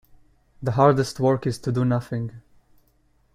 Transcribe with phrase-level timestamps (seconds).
[0.63, 2.31] The hardest work is to do nothing.